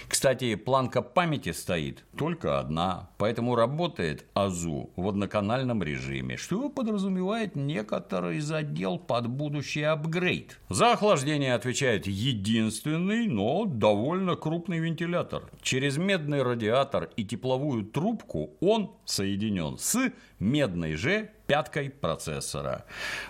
Кстати, 0.07 0.55
планка 0.55 1.01
памяти 1.01 1.51
стоит 1.51 2.05
только 2.15 2.59
одна, 2.59 3.09
поэтому 3.17 3.55
работает 3.55 4.25
АЗУ 4.33 4.91
в 4.95 5.09
одноканальном 5.09 5.81
режиме, 5.81 6.37
что 6.37 6.69
подразумевает 6.69 7.55
некоторый 7.55 8.39
задел 8.39 8.99
под 8.99 9.27
будущий 9.27 9.81
апгрейд. 9.81 10.59
За 10.69 10.93
охлаждение 10.93 11.55
отвечает 11.55 12.05
единственный, 12.05 13.27
но 13.27 13.65
довольно 13.65 14.35
крупный 14.35 14.79
вентилятор. 14.79 15.49
Через 15.61 15.97
медный 15.97 16.43
радиатор 16.43 17.09
и 17.15 17.25
тепловую 17.25 17.85
трубку 17.85 18.51
он 18.59 18.91
соединен 19.05 19.77
с 19.79 20.11
медной 20.39 20.93
же 20.95 21.31
пяткой 21.47 21.89
процессора. 21.89 22.85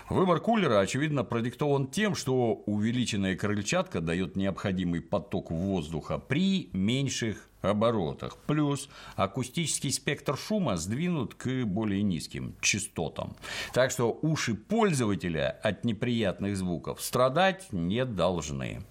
Выбор 0.08 0.40
кулера, 0.40 0.80
очевидно, 0.80 1.24
продиктован 1.24 1.88
тем, 1.88 2.14
что 2.14 2.54
увеличенная 2.66 3.36
крыльчатка 3.36 4.00
дает 4.00 4.36
необходимый 4.36 5.00
поток 5.00 5.50
воздуха 5.50 6.18
при 6.18 6.70
меньших 6.72 7.48
оборотах. 7.62 8.36
Плюс 8.46 8.88
акустический 9.16 9.92
спектр 9.92 10.36
шума 10.36 10.76
сдвинут 10.76 11.34
к 11.34 11.64
более 11.64 12.02
низким 12.02 12.54
частотам. 12.60 13.36
Так 13.72 13.90
что 13.90 14.18
уши 14.22 14.54
пользователя 14.54 15.58
от 15.62 15.84
неприятных 15.84 16.56
звуков 16.56 17.00
страдать 17.02 17.72
не 17.72 18.04
должны. 18.04 18.82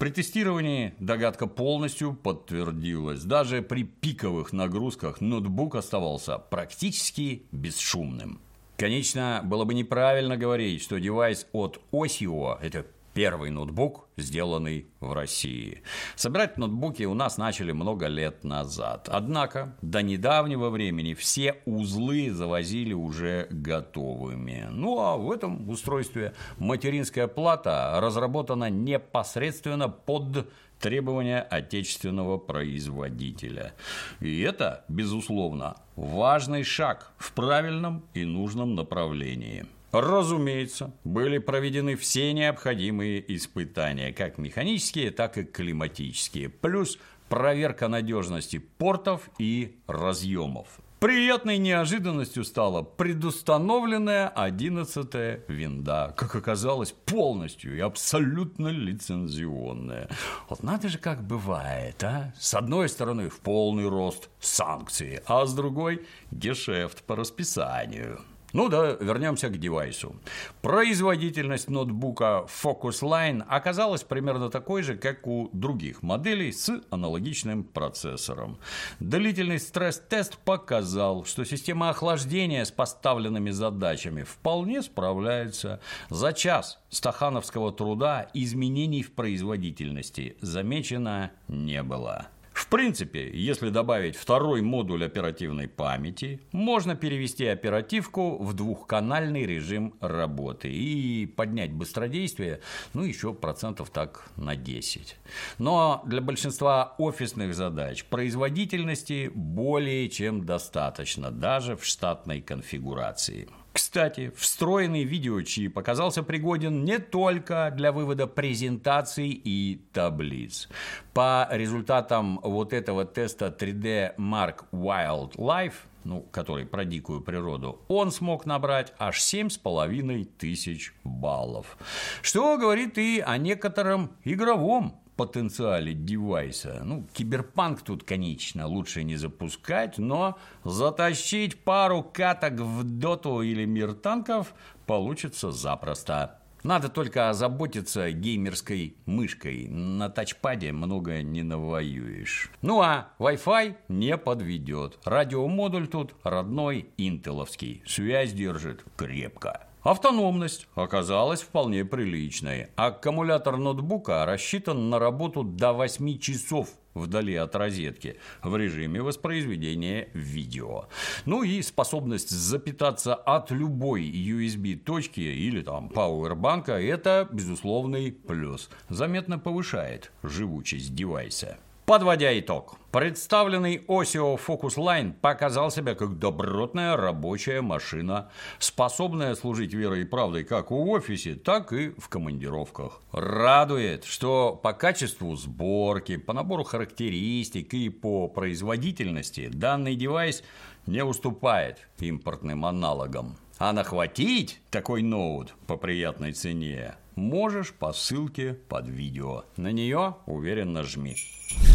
При 0.00 0.08
тестировании 0.08 0.94
догадка 0.98 1.46
полностью 1.46 2.14
подтвердилась. 2.14 3.22
Даже 3.22 3.60
при 3.60 3.84
пиковых 3.84 4.54
нагрузках 4.54 5.20
ноутбук 5.20 5.74
оставался 5.74 6.38
практически 6.38 7.42
бесшумным. 7.52 8.40
Конечно, 8.78 9.42
было 9.44 9.66
бы 9.66 9.74
неправильно 9.74 10.38
говорить, 10.38 10.82
что 10.82 10.98
девайс 10.98 11.46
от 11.52 11.82
Osio– 11.92 12.58
это 12.62 12.86
Первый 13.12 13.50
ноутбук, 13.50 14.08
сделанный 14.16 14.86
в 15.00 15.12
России. 15.12 15.82
Собирать 16.14 16.58
ноутбуки 16.58 17.02
у 17.02 17.14
нас 17.14 17.38
начали 17.38 17.72
много 17.72 18.06
лет 18.06 18.44
назад. 18.44 19.08
Однако 19.10 19.76
до 19.82 20.00
недавнего 20.00 20.70
времени 20.70 21.14
все 21.14 21.56
узлы 21.64 22.30
завозили 22.30 22.92
уже 22.92 23.48
готовыми. 23.50 24.68
Ну 24.70 25.00
а 25.00 25.16
в 25.16 25.32
этом 25.32 25.68
устройстве 25.68 26.34
материнская 26.58 27.26
плата 27.26 27.98
разработана 28.00 28.70
непосредственно 28.70 29.88
под 29.88 30.48
требования 30.78 31.40
отечественного 31.42 32.38
производителя. 32.38 33.74
И 34.20 34.40
это, 34.40 34.84
безусловно, 34.88 35.76
важный 35.96 36.62
шаг 36.62 37.12
в 37.18 37.32
правильном 37.32 38.04
и 38.14 38.24
нужном 38.24 38.74
направлении. 38.74 39.66
Разумеется, 39.92 40.92
были 41.04 41.38
проведены 41.38 41.96
все 41.96 42.32
необходимые 42.32 43.24
испытания, 43.34 44.12
как 44.12 44.38
механические, 44.38 45.10
так 45.10 45.36
и 45.38 45.44
климатические, 45.44 46.48
плюс 46.48 46.98
проверка 47.28 47.88
надежности 47.88 48.58
портов 48.58 49.30
и 49.38 49.78
разъемов. 49.86 50.68
Приятной 51.00 51.56
неожиданностью 51.56 52.44
стала 52.44 52.82
предустановленная 52.82 54.28
одиннадцатая 54.28 55.42
винда, 55.48 56.14
как 56.14 56.34
оказалось, 56.36 56.92
полностью 56.92 57.74
и 57.74 57.80
абсолютно 57.80 58.68
лицензионная. 58.68 60.10
Вот 60.50 60.62
надо 60.62 60.90
же 60.90 60.98
как 60.98 61.22
бывает, 61.22 62.04
а? 62.04 62.34
С 62.38 62.52
одной 62.52 62.90
стороны 62.90 63.30
в 63.30 63.40
полный 63.40 63.88
рост 63.88 64.28
санкции, 64.40 65.22
а 65.24 65.46
с 65.46 65.54
другой 65.54 66.06
гешефт 66.30 67.02
по 67.04 67.16
расписанию. 67.16 68.20
Ну 68.52 68.68
да, 68.68 68.96
вернемся 69.00 69.48
к 69.48 69.58
девайсу. 69.58 70.16
Производительность 70.60 71.68
ноутбука 71.68 72.46
Focusline 72.62 73.44
оказалась 73.48 74.02
примерно 74.02 74.50
такой 74.50 74.82
же, 74.82 74.96
как 74.96 75.26
у 75.26 75.50
других 75.52 76.02
моделей 76.02 76.52
с 76.52 76.80
аналогичным 76.90 77.64
процессором. 77.64 78.58
Длительный 78.98 79.60
стресс-тест 79.60 80.38
показал, 80.38 81.24
что 81.24 81.44
система 81.44 81.90
охлаждения 81.90 82.64
с 82.64 82.70
поставленными 82.70 83.50
задачами 83.50 84.22
вполне 84.22 84.82
справляется. 84.82 85.80
За 86.08 86.32
час 86.32 86.78
стахановского 86.88 87.72
труда 87.72 88.28
изменений 88.34 89.02
в 89.02 89.12
производительности 89.12 90.36
замечено 90.40 91.30
не 91.48 91.82
было. 91.82 92.28
В 92.60 92.66
принципе, 92.66 93.30
если 93.32 93.70
добавить 93.70 94.16
второй 94.16 94.60
модуль 94.60 95.06
оперативной 95.06 95.66
памяти, 95.66 96.42
можно 96.52 96.94
перевести 96.94 97.46
оперативку 97.46 98.36
в 98.36 98.52
двухканальный 98.52 99.46
режим 99.46 99.94
работы 100.00 100.70
и 100.70 101.24
поднять 101.24 101.72
быстродействие, 101.72 102.60
ну, 102.92 103.02
еще 103.02 103.32
процентов 103.32 103.88
так 103.88 104.28
на 104.36 104.56
10. 104.56 105.16
Но 105.56 106.02
для 106.04 106.20
большинства 106.20 106.94
офисных 106.98 107.54
задач 107.54 108.04
производительности 108.04 109.32
более 109.34 110.10
чем 110.10 110.44
достаточно, 110.44 111.30
даже 111.30 111.76
в 111.76 111.86
штатной 111.86 112.42
конфигурации. 112.42 113.48
Кстати, 113.72 114.32
встроенный 114.36 115.04
видеочип 115.04 115.78
оказался 115.78 116.22
пригоден 116.22 116.84
не 116.84 116.98
только 116.98 117.72
для 117.74 117.92
вывода 117.92 118.26
презентаций 118.26 119.28
и 119.28 119.80
таблиц. 119.92 120.68
По 121.14 121.48
результатам 121.50 122.40
вот 122.42 122.72
этого 122.72 123.04
теста 123.04 123.54
3D 123.56 124.16
Mark 124.16 124.64
Wildlife, 124.72 125.74
ну, 126.02 126.22
который 126.32 126.66
про 126.66 126.84
дикую 126.84 127.20
природу, 127.20 127.80
он 127.88 128.10
смог 128.10 128.44
набрать 128.44 128.92
аж 128.98 129.20
7,5 129.20 130.24
тысяч 130.38 130.92
баллов. 131.04 131.76
Что 132.22 132.58
говорит 132.58 132.98
и 132.98 133.22
о 133.24 133.36
некотором 133.38 134.10
игровом 134.24 134.99
потенциале 135.16 135.94
девайса. 135.94 136.82
Ну, 136.84 137.06
киберпанк 137.12 137.82
тут, 137.82 138.04
конечно, 138.04 138.66
лучше 138.66 139.04
не 139.04 139.16
запускать, 139.16 139.98
но 139.98 140.38
затащить 140.64 141.62
пару 141.62 142.02
каток 142.02 142.60
в 142.60 142.84
доту 142.84 143.42
или 143.42 143.64
мир 143.64 143.94
танков 143.94 144.54
получится 144.86 145.50
запросто. 145.52 146.40
Надо 146.62 146.90
только 146.90 147.30
озаботиться 147.30 148.10
геймерской 148.10 148.94
мышкой. 149.06 149.66
На 149.68 150.10
тачпаде 150.10 150.72
много 150.72 151.22
не 151.22 151.42
навоюешь. 151.42 152.50
Ну 152.60 152.82
а 152.82 153.08
Wi-Fi 153.18 153.76
не 153.88 154.18
подведет. 154.18 154.98
Радиомодуль 155.04 155.88
тут 155.88 156.14
родной 156.22 156.90
интеловский. 156.98 157.82
Связь 157.86 158.32
держит 158.32 158.84
крепко. 158.96 159.69
Автономность 159.82 160.68
оказалась 160.74 161.40
вполне 161.40 161.86
приличной. 161.86 162.68
Аккумулятор 162.76 163.56
ноутбука 163.56 164.26
рассчитан 164.26 164.90
на 164.90 164.98
работу 164.98 165.42
до 165.42 165.72
8 165.72 166.18
часов 166.18 166.68
вдали 166.92 167.34
от 167.34 167.54
розетки 167.54 168.16
в 168.42 168.56
режиме 168.56 169.00
воспроизведения 169.00 170.08
видео. 170.12 170.84
Ну 171.24 171.42
и 171.42 171.62
способность 171.62 172.28
запитаться 172.28 173.14
от 173.14 173.50
любой 173.50 174.02
USB 174.02 174.76
точки 174.76 175.20
или 175.20 175.62
там 175.62 175.88
пауэрбанка– 175.88 176.72
это 176.80 177.26
безусловный 177.32 178.12
плюс. 178.12 178.68
Заметно 178.90 179.38
повышает 179.38 180.12
живучесть 180.22 180.94
девайса. 180.94 181.56
Подводя 181.90 182.38
итог, 182.38 182.76
представленный 182.92 183.78
Osio 183.88 184.38
Focus 184.38 184.76
Line 184.76 185.12
показал 185.12 185.72
себя 185.72 185.96
как 185.96 186.20
добротная 186.20 186.96
рабочая 186.96 187.62
машина, 187.62 188.30
способная 188.60 189.34
служить 189.34 189.74
верой 189.74 190.02
и 190.02 190.04
правдой 190.04 190.44
как 190.44 190.70
в 190.70 190.76
офисе, 190.76 191.34
так 191.34 191.72
и 191.72 191.88
в 191.98 192.08
командировках. 192.08 193.02
Радует, 193.10 194.04
что 194.04 194.54
по 194.62 194.72
качеству 194.72 195.34
сборки, 195.34 196.16
по 196.16 196.32
набору 196.32 196.62
характеристик 196.62 197.74
и 197.74 197.88
по 197.88 198.28
производительности 198.28 199.48
данный 199.48 199.96
девайс 199.96 200.44
не 200.86 201.02
уступает 201.02 201.88
импортным 201.98 202.66
аналогам. 202.66 203.36
А 203.58 203.72
нахватить 203.72 204.60
такой 204.70 205.02
ноут 205.02 205.56
по 205.66 205.76
приятной 205.76 206.34
цене 206.34 206.94
можешь 207.20 207.72
по 207.72 207.92
ссылке 207.92 208.54
под 208.54 208.88
видео. 208.88 209.44
На 209.56 209.70
нее 209.70 210.16
уверенно 210.26 210.82
жми. 210.82 211.16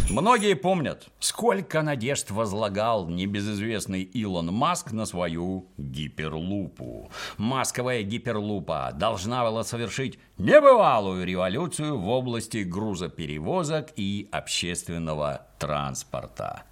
Многие 0.09 0.55
помнят, 0.55 1.07
сколько 1.19 1.81
надежд 1.81 2.31
возлагал 2.31 3.07
небезызвестный 3.07 4.03
Илон 4.03 4.53
Маск 4.53 4.91
на 4.91 5.05
свою 5.05 5.69
гиперлупу. 5.77 7.11
Масковая 7.37 8.03
гиперлупа 8.03 8.91
должна 8.93 9.43
была 9.43 9.63
совершить 9.63 10.19
небывалую 10.37 11.25
революцию 11.25 11.97
в 11.97 12.09
области 12.09 12.57
грузоперевозок 12.57 13.89
и 13.95 14.27
общественного 14.31 15.47
транспорта. 15.59 16.63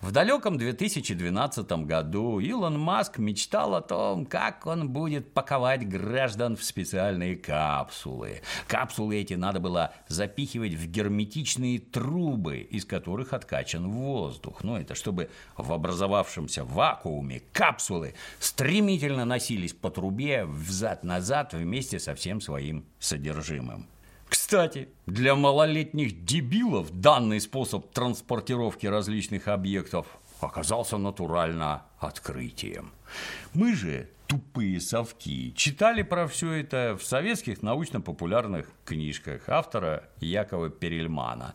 В 0.00 0.12
далеком 0.12 0.58
2012 0.58 1.70
году 1.84 2.38
Илон 2.38 2.78
Маск 2.78 3.18
мечтал 3.18 3.74
о 3.74 3.80
том, 3.80 4.26
как 4.26 4.66
он 4.66 4.90
будет 4.90 5.32
паковать 5.32 5.88
граждан 5.88 6.56
в 6.56 6.62
специальные 6.62 7.36
капсулы. 7.36 8.42
Капсулы 8.68 9.16
эти 9.16 9.34
надо 9.34 9.58
было 9.58 9.92
запихивать 10.06 10.74
в 10.74 10.86
герметичные 10.86 11.80
трубы, 11.80 12.58
из 12.58 12.84
которых 12.84 13.32
откачан 13.32 13.90
воздух. 13.90 14.62
Ну, 14.62 14.76
это 14.76 14.94
чтобы 14.94 15.30
в 15.56 15.72
образовавшемся 15.72 16.64
вакууме 16.64 17.42
капсулы 17.52 18.14
стремительно 18.38 19.24
носились 19.24 19.72
по 19.72 19.90
трубе 19.90 20.44
взад-назад 20.44 21.54
вместе 21.54 21.98
со 21.98 22.14
всем 22.14 22.40
своим 22.40 22.86
содержимым. 23.08 23.86
Кстати, 24.28 24.88
для 25.06 25.34
малолетних 25.34 26.24
дебилов 26.24 26.90
данный 27.00 27.40
способ 27.40 27.90
транспортировки 27.92 28.86
различных 28.86 29.48
объектов 29.48 30.06
оказался 30.40 30.98
натурально 30.98 31.82
открытием. 31.98 32.92
Мы 33.54 33.74
же, 33.74 34.08
тупые 34.28 34.80
совки, 34.80 35.52
читали 35.56 36.02
про 36.02 36.28
все 36.28 36.52
это 36.52 36.96
в 36.96 37.02
советских 37.02 37.62
научно-популярных 37.62 38.70
книжках 38.84 39.48
автора 39.48 40.04
Якова 40.20 40.68
Перельмана. 40.68 41.54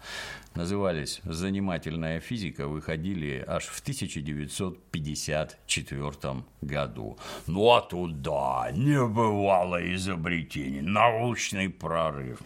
Назывались 0.55 1.21
«Занимательная 1.23 2.19
физика», 2.19 2.67
выходили 2.67 3.45
аж 3.47 3.65
в 3.65 3.79
1954 3.79 6.43
году. 6.61 7.17
Ну 7.47 7.71
а 7.71 7.81
туда 7.81 8.71
небывалое 8.73 9.95
изобретение, 9.95 10.81
научный 10.81 11.69
прорыв. 11.69 12.41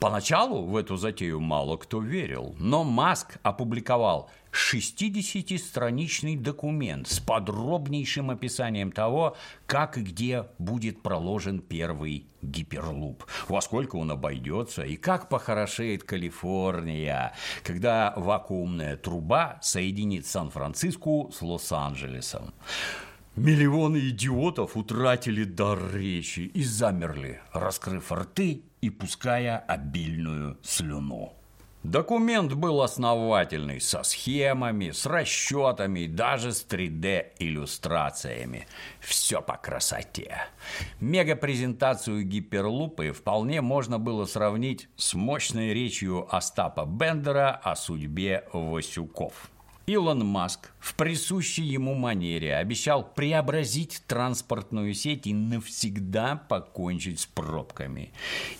Поначалу 0.00 0.64
в 0.64 0.76
эту 0.76 0.96
затею 0.96 1.40
мало 1.40 1.76
кто 1.76 2.00
верил, 2.00 2.56
но 2.58 2.84
Маск 2.84 3.36
опубликовал 3.42 4.30
60-страничный 4.52 6.36
документ 6.36 7.08
с 7.08 7.20
подробнейшим 7.20 8.30
описанием 8.30 8.92
того, 8.92 9.36
как 9.66 9.98
и 9.98 10.02
где 10.02 10.46
будет 10.58 11.02
проложен 11.02 11.60
первый 11.60 12.26
гиперлуп, 12.42 13.24
во 13.48 13.60
сколько 13.60 13.96
он 13.96 14.10
обойдется 14.10 14.82
и 14.82 14.96
как 14.96 15.28
похорошеет 15.28 16.04
Калифорния, 16.04 17.34
когда 17.62 18.14
вакуумная 18.16 18.96
труба 18.96 19.58
соединит 19.62 20.26
Сан-Франциско 20.26 21.30
с 21.32 21.42
Лос-Анджелесом. 21.42 22.52
Миллионы 23.36 24.08
идиотов 24.08 24.76
утратили 24.76 25.44
дар 25.44 25.78
речи 25.94 26.40
и 26.40 26.64
замерли, 26.64 27.40
раскрыв 27.52 28.10
рты 28.10 28.64
и 28.80 28.90
пуская 28.90 29.58
обильную 29.58 30.58
слюну. 30.62 31.39
Документ 31.82 32.52
был 32.52 32.82
основательный, 32.82 33.80
со 33.80 34.02
схемами, 34.02 34.90
с 34.90 35.06
расчетами, 35.06 36.06
даже 36.06 36.52
с 36.52 36.66
3D-иллюстрациями. 36.68 38.66
Все 39.00 39.40
по 39.40 39.56
красоте. 39.56 40.36
Мега-презентацию 41.00 42.22
гиперлупы 42.24 43.12
вполне 43.12 43.62
можно 43.62 43.98
было 43.98 44.26
сравнить 44.26 44.90
с 44.96 45.14
мощной 45.14 45.72
речью 45.72 46.28
Остапа 46.30 46.84
Бендера 46.84 47.58
о 47.62 47.74
судьбе 47.76 48.44
Васюков. 48.52 49.50
Илон 49.92 50.24
Маск 50.24 50.70
в 50.78 50.94
присущей 50.94 51.64
ему 51.64 51.94
манере 51.94 52.54
обещал 52.54 53.02
преобразить 53.02 54.02
транспортную 54.06 54.94
сеть 54.94 55.26
и 55.26 55.34
навсегда 55.34 56.36
покончить 56.36 57.18
с 57.18 57.26
пробками. 57.26 58.12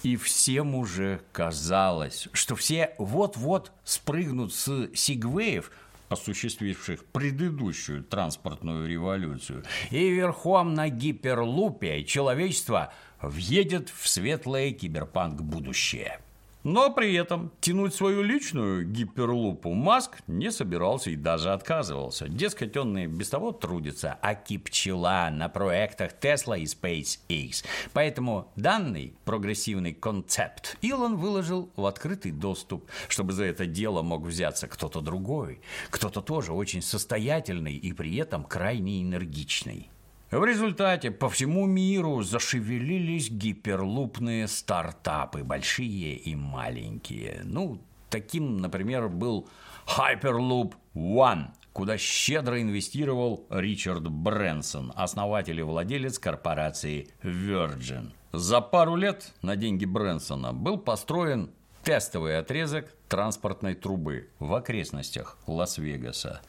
И 0.02 0.16
всем 0.16 0.74
уже 0.74 1.20
казалось, 1.30 2.26
что 2.32 2.56
все 2.56 2.94
вот-вот 2.98 3.70
спрыгнут 3.84 4.52
с 4.52 4.88
сигвеев, 4.92 5.70
осуществивших 6.08 7.04
предыдущую 7.04 8.02
транспортную 8.02 8.88
революцию, 8.88 9.62
и 9.92 10.10
верхом 10.10 10.74
на 10.74 10.88
гиперлупе 10.88 12.02
человечество 12.02 12.92
въедет 13.22 13.88
в 13.88 14.08
светлое 14.08 14.72
киберпанк-будущее. 14.72 16.18
Но 16.62 16.90
при 16.92 17.14
этом 17.14 17.50
тянуть 17.60 17.94
свою 17.94 18.22
личную 18.22 18.86
гиперлупу 18.86 19.72
Маск 19.72 20.18
не 20.26 20.50
собирался 20.50 21.10
и 21.10 21.16
даже 21.16 21.52
отказывался. 21.52 22.28
Дескать, 22.28 22.76
он 22.76 22.98
и 22.98 23.06
без 23.06 23.30
того 23.30 23.52
трудится, 23.52 24.18
а 24.20 24.34
кипчела 24.34 25.30
на 25.32 25.48
проектах 25.48 26.12
Tesla 26.20 26.60
и 26.60 26.64
SpaceX. 26.64 27.64
Поэтому 27.94 28.52
данный 28.56 29.14
прогрессивный 29.24 29.94
концепт 29.94 30.76
Илон 30.82 31.16
выложил 31.16 31.70
в 31.76 31.86
открытый 31.86 32.32
доступ, 32.32 32.84
чтобы 33.08 33.32
за 33.32 33.44
это 33.44 33.64
дело 33.64 34.02
мог 34.02 34.22
взяться 34.22 34.68
кто-то 34.68 35.00
другой, 35.00 35.60
кто-то 35.88 36.20
тоже 36.20 36.52
очень 36.52 36.82
состоятельный 36.82 37.74
и 37.74 37.92
при 37.92 38.16
этом 38.16 38.44
крайне 38.44 39.02
энергичный. 39.02 39.88
В 40.30 40.44
результате 40.44 41.10
по 41.10 41.28
всему 41.28 41.66
миру 41.66 42.22
зашевелились 42.22 43.30
гиперлупные 43.30 44.46
стартапы, 44.46 45.42
большие 45.42 46.14
и 46.14 46.36
маленькие. 46.36 47.40
Ну, 47.42 47.80
таким, 48.10 48.58
например, 48.58 49.08
был 49.08 49.48
Hyperloop 49.88 50.74
One, 50.94 51.48
куда 51.72 51.98
щедро 51.98 52.62
инвестировал 52.62 53.44
Ричард 53.50 54.08
Брэнсон, 54.08 54.92
основатель 54.94 55.58
и 55.58 55.64
владелец 55.64 56.20
корпорации 56.20 57.08
Virgin. 57.24 58.12
За 58.32 58.60
пару 58.60 58.94
лет 58.94 59.34
на 59.42 59.56
деньги 59.56 59.84
Брэнсона 59.84 60.52
был 60.52 60.78
построен 60.78 61.50
тестовый 61.82 62.38
отрезок 62.38 62.86
транспортной 63.08 63.74
трубы 63.74 64.28
в 64.38 64.54
окрестностях 64.54 65.36
Лас-Вегаса. 65.46 66.40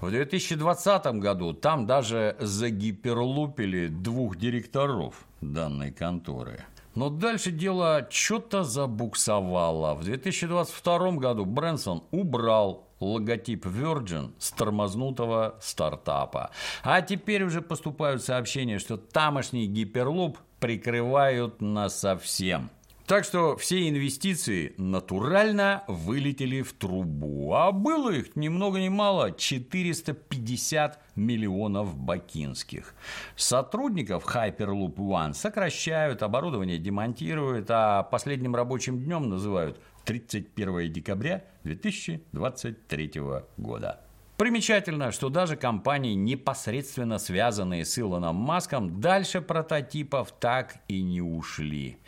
В 0.00 0.10
2020 0.10 1.06
году 1.20 1.52
там 1.52 1.86
даже 1.86 2.36
загиперлупили 2.40 3.88
двух 3.88 4.36
директоров 4.36 5.14
данной 5.40 5.92
конторы. 5.92 6.64
Но 6.94 7.08
дальше 7.08 7.52
дело 7.52 8.08
что-то 8.10 8.64
забуксовало. 8.64 9.94
В 9.94 10.04
2022 10.04 11.12
году 11.12 11.44
Брэнсон 11.44 12.02
убрал 12.10 12.88
логотип 12.98 13.64
Virgin 13.64 14.32
с 14.38 14.50
тормознутого 14.50 15.56
стартапа. 15.60 16.50
А 16.82 17.00
теперь 17.00 17.44
уже 17.44 17.62
поступают 17.62 18.22
сообщения, 18.22 18.78
что 18.78 18.96
тамошний 18.96 19.66
гиперлуп 19.66 20.38
прикрывают 20.58 21.62
на 21.62 21.88
совсем. 21.88 22.70
Так 23.10 23.24
что 23.24 23.56
все 23.56 23.88
инвестиции 23.88 24.72
натурально 24.76 25.82
вылетели 25.88 26.62
в 26.62 26.72
трубу. 26.72 27.52
А 27.54 27.72
было 27.72 28.10
их 28.10 28.36
ни 28.36 28.46
много 28.46 28.78
ни 28.78 28.88
мало 28.88 29.32
450 29.32 31.02
миллионов 31.16 31.96
бакинских. 31.96 32.94
Сотрудников 33.34 34.32
Hyperloop 34.32 34.94
One 34.94 35.34
сокращают, 35.34 36.22
оборудование 36.22 36.78
демонтируют, 36.78 37.66
а 37.68 38.04
последним 38.04 38.54
рабочим 38.54 39.00
днем 39.00 39.28
называют 39.28 39.80
31 40.04 40.92
декабря 40.92 41.44
2023 41.64 43.12
года. 43.56 44.09
Примечательно, 44.40 45.12
что 45.12 45.28
даже 45.28 45.54
компании, 45.54 46.14
непосредственно 46.14 47.18
связанные 47.18 47.84
с 47.84 47.98
Илоном 47.98 48.36
Маском, 48.36 48.98
дальше 48.98 49.42
прототипов 49.42 50.32
так 50.32 50.76
и 50.88 51.02
не 51.02 51.20
ушли. 51.20 51.98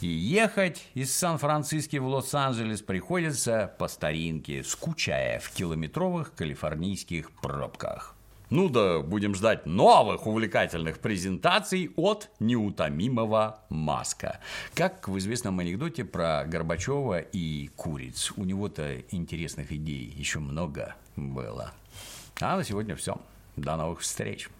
И 0.00 0.06
ехать 0.06 0.80
из 0.94 1.12
Сан-Франциско 1.12 2.00
в 2.00 2.06
Лос-Анджелес 2.06 2.82
приходится 2.82 3.74
по 3.80 3.88
старинке, 3.88 4.62
скучая 4.62 5.40
в 5.40 5.50
километровых 5.50 6.32
калифорнийских 6.36 7.32
пробках. 7.40 8.14
Ну 8.54 8.68
да, 8.68 9.00
будем 9.00 9.34
ждать 9.34 9.64
новых 9.64 10.26
увлекательных 10.26 10.98
презентаций 10.98 11.90
от 11.96 12.28
неутомимого 12.38 13.60
Маска. 13.70 14.40
Как 14.74 15.08
в 15.08 15.16
известном 15.16 15.58
анекдоте 15.60 16.04
про 16.04 16.44
Горбачева 16.44 17.20
и 17.20 17.68
куриц. 17.68 18.30
У 18.36 18.44
него-то 18.44 19.00
интересных 19.10 19.72
идей 19.72 20.04
еще 20.14 20.38
много 20.38 20.96
было. 21.16 21.72
А 22.42 22.58
на 22.58 22.62
сегодня 22.62 22.94
все. 22.94 23.16
До 23.56 23.76
новых 23.76 24.00
встреч. 24.00 24.50